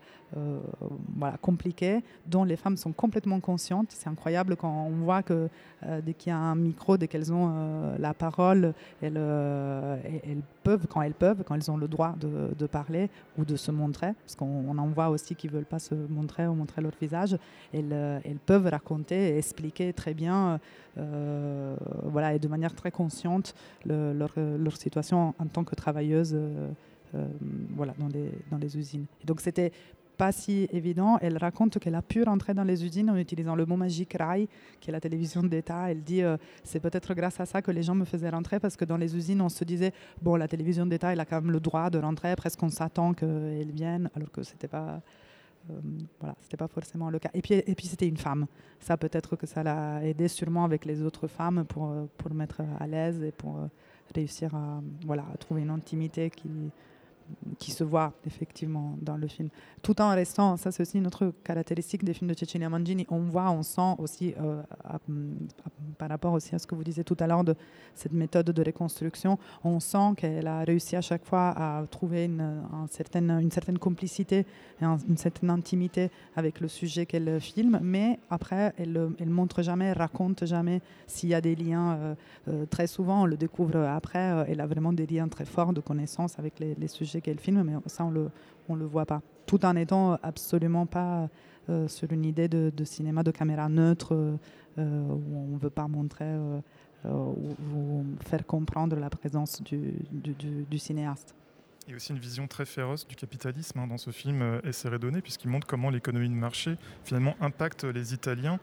[1.16, 3.88] voilà, compliquées, dont les femmes sont complètement conscientes.
[3.90, 5.48] C'est incroyable quand on voit que
[6.05, 10.87] dès qu'il y a un micro, dès qu'elles ont la parole, elles, euh, elles, peuvent,
[10.88, 14.37] quand elles peuvent, quand elles ont le droit de, parler ou de se montrer, parce
[14.37, 17.37] qu'on en voit aussi qui ne veulent pas se montrer ou montrer leur visage,
[17.73, 20.61] elles, euh, peuvent raconter et expliquer très bien,
[20.99, 26.37] euh, voilà, et de manière très consciente, le, leur, situation en, tant que travailleuse.
[27.16, 27.27] Euh,
[27.75, 29.07] voilà, dans les, usines.
[29.25, 29.73] Donc c'était
[30.20, 31.16] pas si évident.
[31.22, 34.48] Elle raconte qu'elle a pu rentrer dans les usines en utilisant le mot magique RAI,
[34.78, 35.90] qui est la télévision d'État.
[35.90, 38.76] Elle dit euh, c'est peut-être grâce à ça que les gens me faisaient rentrer parce
[38.76, 41.50] que dans les usines, on se disait bon, la télévision d'État, elle a quand même
[41.50, 45.00] le droit de rentrer, presque on s'attend qu'elle vienne, alors que c'était pas.
[45.70, 45.80] Euh,
[46.18, 47.30] voilà, pas forcément le cas.
[47.33, 48.46] Et puis, et puis c'était une femme.
[48.78, 52.61] Ça, peut-être que ça l'a aidé sûrement avec les autres femmes pour, euh, pour mettre
[52.78, 53.56] à l'aise et pour
[54.14, 56.70] réussir à, voilà, à trouver une intimité qui,
[57.59, 59.49] qui se voit effectivement dans le film.
[59.83, 63.21] Tout en restant, ça c'est aussi une autre caractéristique des films de Cecilia Mangini, on
[63.21, 64.62] voit, on sent aussi, euh,
[65.99, 67.55] par rapport aussi à ce que vous disiez tout à l'heure de
[67.95, 72.40] cette méthode de reconstruction, on sent qu'elle a réussi à chaque fois à trouver une,
[72.40, 74.47] un certaine, une certaine complicité,
[74.81, 79.62] et un, une certaine intimité avec le sujet qu'elle filme, mais après, elle ne montre
[79.62, 81.93] jamais, elle raconte jamais s'il y a des liens.
[81.93, 82.14] Euh,
[82.49, 85.81] euh, très souvent, on le découvre après, elle a vraiment des liens très forts de
[85.81, 88.30] connaissances avec les sujets qu'elle filme, mais ça, on le,
[88.68, 89.22] on le voit pas.
[89.46, 91.28] Tout en étant absolument pas
[91.68, 94.37] euh, sur une idée de, cinéma de caméra neutre, euh,
[94.78, 96.24] où on ne veut pas montrer
[97.06, 97.11] euh,
[97.74, 101.35] ou, faire comprendre la présence du, cinéaste.
[101.87, 104.61] Il y a aussi une vision très féroce du capitalisme hein, dans ce film euh,
[104.64, 108.61] Essai donné, puisqu'il montre comment l'économie de marché finalement impacte les Italiens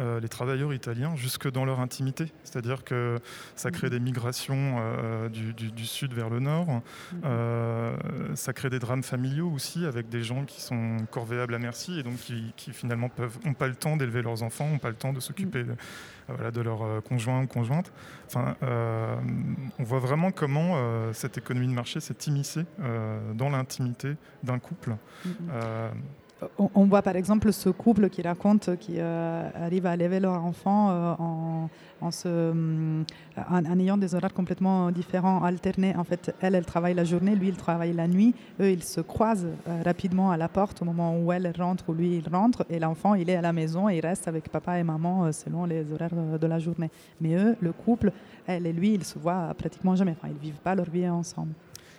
[0.00, 2.32] euh, les travailleurs italiens jusque dans leur intimité.
[2.44, 3.18] C'est-à-dire que
[3.56, 6.66] ça crée des migrations euh, du, du, du, sud vers le nord.
[6.68, 6.82] Mhm.
[7.24, 7.96] Euh,
[8.34, 12.04] ça crée des drames familiaux aussi avec des gens qui sont corvéables à merci et
[12.04, 13.10] donc qui, qui finalement
[13.44, 15.74] n'ont pas le temps d'élever leurs enfants, n'ont pas le temps de s'occuper de,
[16.28, 17.90] voilà, de leur conjoint ou conjointe.
[18.26, 22.66] Enfin, on voit vraiment comment cette économie de marché s'est immiscée
[23.34, 24.94] dans l'intimité d'un couple.
[26.58, 30.90] On voit par exemple ce couple qui raconte qui euh, arrive à élever leur enfant
[30.90, 31.68] euh, en,
[32.26, 33.02] euh,
[33.50, 35.96] en, ayant des horaires complètement différents, alternés.
[35.96, 38.34] En fait, elle, elle travaille la journée, lui, il travaille la nuit.
[38.60, 39.48] Eux, ils se croisent
[39.84, 42.64] rapidement à la porte au moment où elle rentre ou lui, il rentre.
[42.70, 45.64] Et l'enfant, il est à la maison et il reste avec papa et maman selon
[45.64, 46.90] les horaires de la journée.
[47.20, 48.12] Mais eux, le couple,
[48.46, 50.14] elle et lui, ils se voient pratiquement jamais.
[50.24, 51.52] Ils ne vivent pas leur vie ensemble.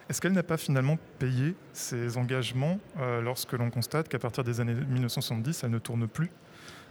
[0.09, 4.59] Est-ce qu'elle n'a pas finalement payé ses engagements euh, lorsque l'on constate qu'à partir des
[4.59, 6.31] années 1970, elle ne tourne plus?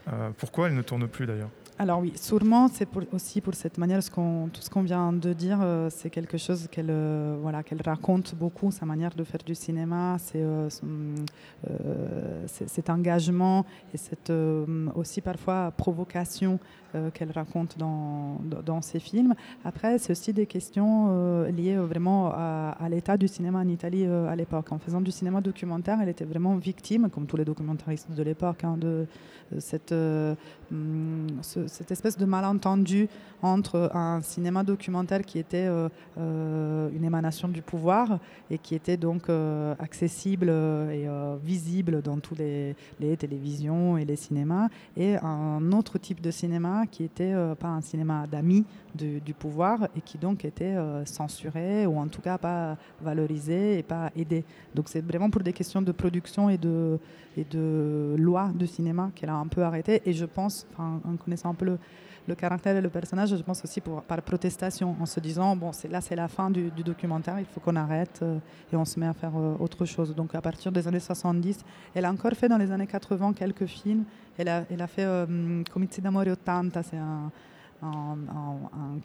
[0.06, 1.50] Euh, Pourquoi elle ne tourne plus d'ailleurs?
[1.80, 5.88] Alors oui, sûrement, c'est aussi pour cette manière, tout ce qu'on vient de dire, euh,
[5.90, 6.92] c'est quelque chose qu'elle
[7.40, 10.44] voilà, qu'elle raconte beaucoup, sa manière de faire du cinéma, c'est
[12.46, 14.32] cet engagement et cette
[14.94, 16.60] aussi parfois provocation
[16.94, 19.34] euh, qu'elle raconte dans, ses films.
[19.62, 24.06] Après, c'est aussi des questions euh, liées euh, vraiment à, l'état du cinéma en Italie
[24.06, 24.72] à l'époque.
[24.72, 28.64] En faisant du cinéma documentaire, elle était vraiment victime, comme tous les documentaristes de l'époque,
[28.64, 29.06] hein, de,
[30.72, 33.08] hum, cette espèce de malentendu
[33.42, 35.68] entre un cinéma documentaire qui était
[36.16, 38.18] une émanation du pouvoir
[38.50, 39.28] et qui était donc
[39.78, 41.06] accessible et
[41.42, 42.74] visible dans tous les,
[43.16, 47.80] télévisions et les cinémas, et un autre type de cinéma qui était euh, pas un
[47.80, 52.76] cinéma d'amis du pouvoir et qui donc était euh, censuré ou en tout cas pas
[53.00, 54.44] valorisé et pas aidé.
[54.74, 56.98] Donc c'est vraiment pour des questions de production et de,
[57.36, 60.02] et de loi de cinéma qu'elle a un peu arrêté.
[60.04, 61.78] Et je pense, en connaissant un peu le,
[62.28, 65.70] le caractère et le personnage, je pense aussi pour, par protestation, en se disant, bon,
[65.90, 68.38] là c'est la fin du, documentaire, il faut qu'on arrête euh,
[68.72, 70.14] et on se met à faire autre chose.
[70.14, 71.58] Donc à partir des années 70,
[71.94, 74.04] elle a encore fait dans les années 80 quelques films
[74.38, 75.26] elle a, elle a fait euh,
[76.00, 77.30] d'amore 80, c'est un,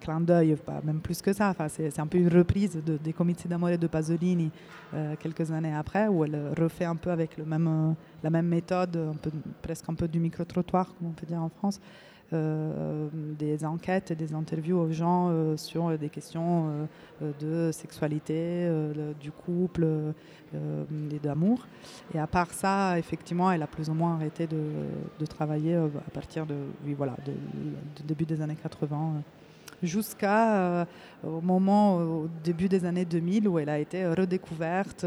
[0.00, 1.50] clin d'œil, même plus que ça.
[1.50, 4.50] Enfin, c'est, un peu une reprise de, des Comizi d'amore de Pasolini
[4.94, 8.46] euh, quelques années après, où elle refait un peu avec le même, euh, la même
[8.46, 9.14] méthode,
[9.60, 11.80] presque un peu du micro-trottoir, comme on peut dire en France.
[12.34, 16.86] Euh, des enquêtes des interviews aux gens euh, sur des questions
[17.22, 18.68] euh, de sexualité,
[19.20, 19.86] du couple
[20.54, 21.66] et d'amour.
[22.14, 26.46] Et à part ça, effectivement, elle a plus ou moins arrêté de, travailler à partir
[26.46, 27.16] de, oui, voilà,
[28.04, 29.22] début des années 80
[29.86, 30.86] jusqu'à
[31.24, 35.06] au moment, au début des années 2000, où elle a été redécouverte,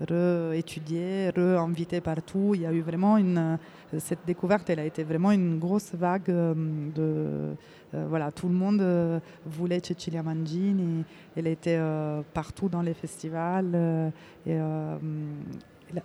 [0.00, 2.52] réétudiée, re-invitée partout.
[2.54, 3.18] Il y a eu vraiment
[3.98, 6.54] cette découverte, elle a été vraiment une grosse vague euh.
[7.94, 11.04] Euh, voilà, tout le monde euh, voulait Cecilia Mangini.
[11.36, 11.80] Elle était
[12.32, 14.12] partout dans les festivals.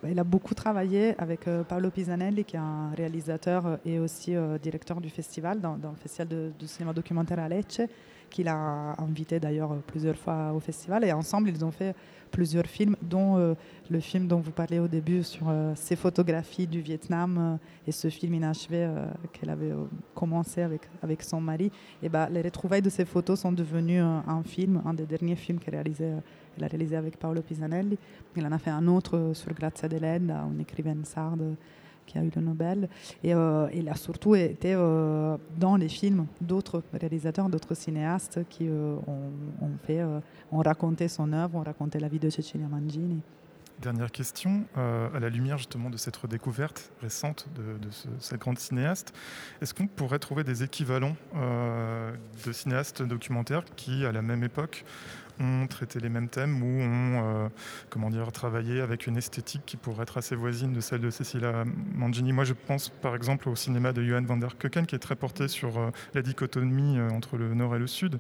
[0.04, 5.10] Elle a beaucoup travaillé avec Paolo Pisanelli, qui est un réalisateur et aussi directeur du
[5.10, 7.82] festival, dans, le festival de, de, cinéma documentaire à Lecce,
[8.30, 11.04] qu'il a invité d'ailleurs plusieurs fois au festival.
[11.04, 11.96] Et ensemble, ils ont fait
[12.30, 13.54] plusieurs films, dont euh,
[13.90, 17.92] le film dont vous parlez au début sur euh, ses photographies du Vietnam euh, et
[17.92, 18.88] ce film inachevé
[19.34, 19.74] qu'elle avait
[20.14, 21.72] commencé avec, avec son mari.
[22.04, 25.60] Et bah, les retrouvailles de ces photos sont devenues un film, un des derniers films
[25.60, 26.12] qu'elle réalisé.
[26.58, 27.98] Elle a réalisé avec Paolo Pisanelli.
[28.36, 31.56] Il en a fait un autre sur Grazia Deledda, une écrivaine sarde
[32.10, 32.90] qui a eu le Nobel.
[33.24, 38.68] Et euh, il a surtout été euh, dans les films d'autres réalisateurs, d'autres cinéastes qui
[38.68, 38.96] euh,
[39.62, 40.04] ont, fait,
[40.52, 43.22] ont raconté son œuvre, ont raconté la vie de Cecilia Mangini.
[43.82, 47.78] Dernière question, à la lumière justement de cette redécouverte récente de,
[48.20, 49.14] cette grande cinéaste,
[49.62, 54.84] est-ce qu'on pourrait trouver des équivalents de cinéastes documentaires qui, à la même époque,
[55.40, 57.50] ont traité les mêmes thèmes ou ont euh,
[57.90, 61.64] comment dire, travaillé avec une esthétique qui pourrait être assez voisine de celle de Cecilia
[61.94, 62.34] Mangini.
[62.34, 65.16] Moi, je pense par exemple au cinéma de Johan van der Keuken, qui est très
[65.16, 68.20] porté sur euh, la dichotomie euh, entre le nord et le sud,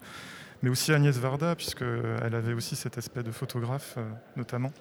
[0.62, 3.97] mais aussi Agnès Varda, puisqu'elle avait aussi cet aspect de photographe,
[4.36, 4.71] notamment.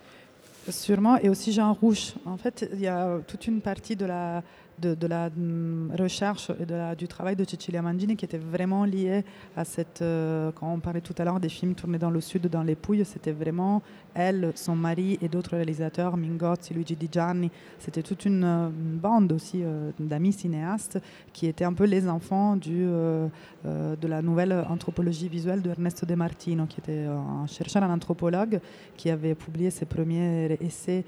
[0.69, 2.15] Sûrement, et aussi Jean Rouge.
[2.27, 4.43] En fait, il y a toute une partie de la
[4.81, 9.25] de, la mm, recherche et de du travail de Cecilia Mangini qui était vraiment lié
[9.57, 10.03] à cette.
[10.03, 12.75] Euh, quand on parlait tout à l'heure des films tournés dans le sud, dans les
[12.75, 13.83] Pouilles, c'était vraiment
[14.15, 17.51] elle, son mari et d'autres réalisateurs, Mingozzi, Luigi Di Gianni.
[17.79, 20.99] C'était toute une, euh, bande aussi euh, d'amis cinéastes
[21.33, 26.15] qui étaient un peu les enfants du, de la nouvelle anthropologie visuelle de Ernesto De
[26.15, 28.61] Martino, qui était un chercheur, un anthropologue,
[28.97, 31.05] qui avait publié ses premiers essais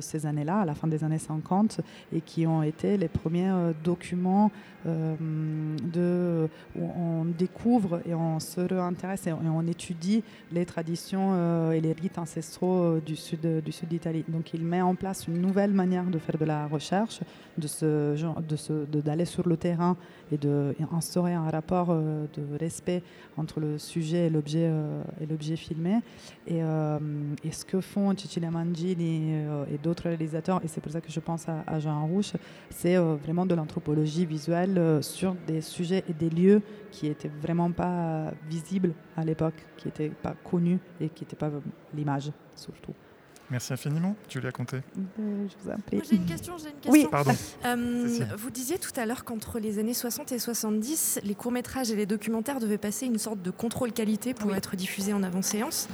[0.00, 1.80] ces années-là, à la fin des années 50,
[2.14, 3.52] et qui ont été les premiers
[3.84, 4.50] documents
[4.86, 10.22] de, où on découvre et on se réintéresse et on étudie
[10.52, 14.24] les traditions et les rites ancestraux du sud du sud d'Italie.
[14.28, 17.20] Donc il met en place une nouvelle manière de faire de la recherche,
[17.58, 19.96] de ce genre, de d'aller sur le terrain
[20.32, 23.02] et d'instaurer un rapport de respect
[23.36, 24.70] entre le sujet et l'objet
[25.20, 25.98] et l'objet filmé.
[26.46, 26.60] Et,
[27.44, 29.34] et, ce que font Cecilia Mangini
[29.72, 32.32] et, d'autres réalisateurs, et c'est pour ça que je pense à, à Jean Rouche,
[32.80, 37.70] c'est vraiment de l'anthropologie visuelle euh, sur des sujets et des lieux qui n'étaient vraiment
[37.70, 41.50] pas visibles à l'époque, qui n'étaient pas connus et qui n'étaient pas
[41.94, 42.94] l'image surtout.
[43.50, 44.76] Merci infiniment, Julia Conté.
[44.76, 46.00] Euh, je vous en prie.
[46.08, 46.56] J'ai une question.
[46.56, 46.92] Une question.
[46.92, 47.32] Oui, pardon.
[47.66, 51.96] Euh, vous disiez tout à l'heure qu'entre les années 60 et 70, les courts-métrages et
[51.96, 55.88] les documentaires devaient passer une sorte de contrôle qualité pour être diffusés en avant-séance.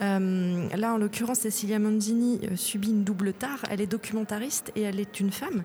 [0.00, 3.60] Euh, là, en l'occurrence, Cecilia Mondini subit une double tare.
[3.70, 5.62] Elle est documentariste et elle est une femme.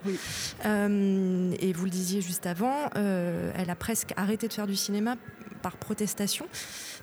[0.66, 5.16] et vous le disiez juste avant, elle a presque arrêté de faire du cinéma
[5.64, 6.46] par protestation,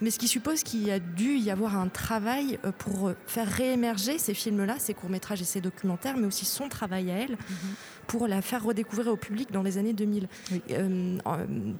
[0.01, 3.17] mais ce qui suppose qu'il y a dû y avoir un travail euh, pour euh,
[3.27, 7.33] faire réémerger ces films-là, ces courts-métrages et ces documentaires, mais aussi son travail à elle,
[7.33, 7.75] mhm.
[8.11, 10.29] Pour la faire redécouvrir au public dans les années 2000.
[10.71, 11.19] Euh,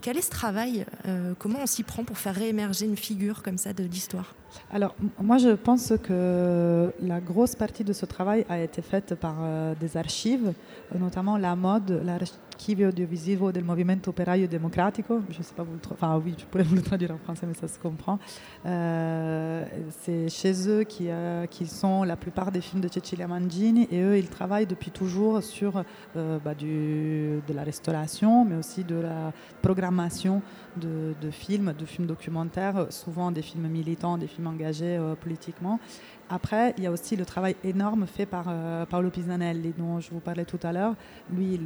[0.01, 0.87] quel est ce travail
[1.39, 4.35] Comment on s'y prend pour faire réémerger une figure comme ça de l'histoire?
[4.73, 9.37] Alors, moi, je pense que la grosse partie de ce travail a été faite par
[9.81, 10.53] des archives,
[10.99, 12.03] notamment la mode,
[12.61, 15.23] l'archive audiovisivo del Movimento Operaio Democratico.
[15.31, 17.47] Je ne sais pas vous le Enfin, oui, je pourrais vous le traduire en français,
[17.47, 18.19] mais ça se comprend.
[18.67, 19.65] Euh,
[20.01, 23.89] c'est chez eux euh, qui, sont la plupart des films de Cecilia Mangini.
[23.91, 25.83] Et eux, ils travaillent depuis toujours sur
[26.17, 30.43] euh, bah, de la restauration, mais aussi de la programmation
[30.77, 35.81] de, films, de films documentaires, souvent des films militants, des films engagés politiquement.
[36.33, 40.11] Après, il y a aussi le travail énorme fait par euh, Paolo Pisanelli, dont je
[40.13, 40.95] vous parlais tout à l'heure.
[41.29, 41.59] Lui,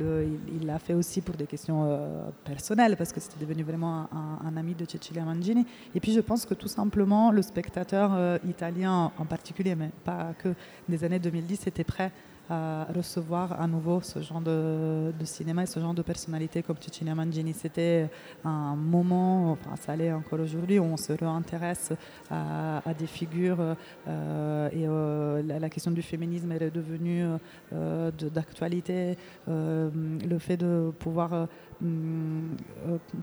[0.51, 4.57] il l'a fait aussi pour des questions euh, personnelles, parce que c'était devenu vraiment un,
[4.57, 5.67] ami de Cecilia Mangini.
[5.95, 10.33] Et puis, je pense que tout simplement, le spectateur euh, italien en particulier, mais pas
[10.39, 10.55] que
[10.89, 12.11] des années 2010, était prêt
[12.51, 17.15] à recevoir à nouveau ce genre de, cinéma et ce genre de personnalité comme Cecilia
[17.15, 17.55] Mangini.
[17.55, 18.09] C'était
[18.45, 21.93] un moment, enfin ça allait encore aujourd'hui, où on se réintéresse
[22.31, 23.77] à, des figures
[24.07, 27.25] euh, et euh, la, question du féminisme est devenue
[27.73, 29.17] euh, d'actualité.
[29.47, 31.49] le fait de pouvoir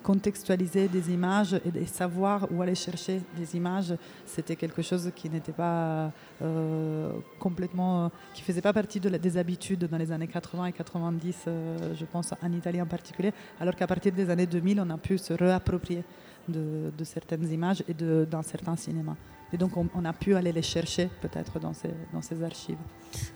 [0.03, 3.93] contextualiser des images et, savoir où aller chercher des images,
[4.25, 6.11] c'était quelque chose qui n'était pas
[6.41, 10.71] euh, complètement, euh, qui faisait pas partie de des habitudes dans les années 80 et
[10.71, 11.45] 90,
[11.93, 15.17] je pense en Italie en particulier, alors qu'à partir des années 2000, on a pu
[15.17, 16.03] se réapproprier
[16.47, 19.15] de, de certaines images et d'un certain cinéma.
[19.53, 22.77] Et donc, on, a pu aller les chercher peut-être dans ces, dans ces archives.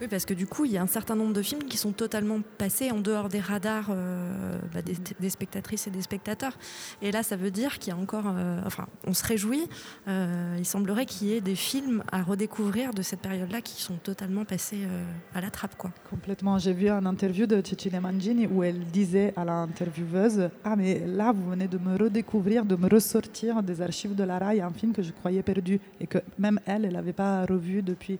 [0.00, 1.92] Oui, parce que du coup, il y a un certain nombre de films qui sont
[1.92, 6.56] totalement passés en dehors des radars euh, bah, des, spectatrices et des spectateurs.
[7.02, 8.24] Et là, ça veut dire qu'il y a encore.
[8.26, 9.68] Euh, enfin, on se réjouit.
[10.08, 13.96] Euh, il semblerait qu'il y ait des films à redécouvrir de cette période-là qui sont
[13.96, 14.86] totalement passés
[15.34, 15.76] à la trappe.
[15.76, 15.90] Quoi.
[16.08, 16.58] Complètement.
[16.58, 21.32] J'ai vu un interview de Cecilia Mangini où elle disait à l'intervieweuse Ah, mais là,
[21.32, 24.92] vous venez de me redécouvrir, de me ressortir des archives de la RAI un film
[24.92, 28.18] que je croyais perdu et que même elle, elle n'avait pas revu depuis.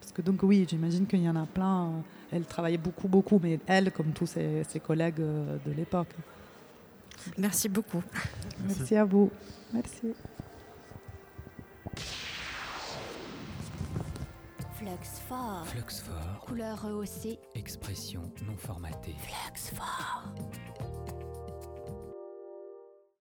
[0.00, 1.90] Parce que donc oui, j'imagine qu'il y en a plein.
[2.32, 6.14] Elle travaillait beaucoup, beaucoup, mais elle, comme tous ses, collègues euh, de l'époque.
[7.38, 8.02] Merci beaucoup.
[8.66, 8.96] Merci.
[8.96, 9.30] à vous.
[9.72, 10.14] Merci.
[14.76, 14.88] Flux
[15.28, 15.66] fort.
[15.66, 16.44] Flux fort.
[16.46, 17.38] Couleur rehaussée.
[17.54, 19.16] Expression non formatée.
[19.18, 20.95] Flux fort.